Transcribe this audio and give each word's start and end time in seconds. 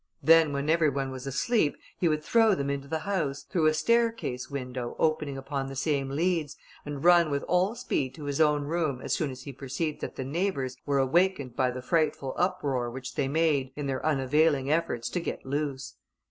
Then 0.23 0.51
when 0.51 0.67
every 0.67 0.89
one 0.89 1.11
was 1.11 1.27
asleep, 1.27 1.77
he 1.99 2.07
would 2.07 2.23
throw 2.23 2.55
them 2.55 2.71
into 2.71 2.87
the 2.87 2.97
house, 3.05 3.43
through 3.43 3.67
a 3.67 3.73
staircase 3.75 4.49
window 4.49 4.95
opening 4.97 5.37
upon 5.37 5.67
the 5.67 5.75
same 5.75 6.09
leads, 6.09 6.57
and 6.87 7.03
run 7.03 7.29
with 7.29 7.43
all 7.43 7.75
speed 7.75 8.15
to 8.15 8.23
his 8.23 8.41
own 8.41 8.63
room 8.63 8.99
as 9.01 9.13
soon 9.13 9.29
as 9.29 9.43
he 9.43 9.53
perceived 9.53 10.01
that 10.01 10.15
the 10.15 10.25
neighbours 10.25 10.75
were 10.87 10.97
awakened 10.97 11.55
by 11.55 11.69
the 11.69 11.83
frightful 11.83 12.33
uproar 12.35 12.89
which 12.89 13.13
they 13.13 13.27
made 13.27 13.71
in 13.75 13.85
their 13.85 14.03
unavailing 14.03 14.71
efforts 14.71 15.07
to 15.11 15.19
get 15.19 15.45
loose. 15.45 15.93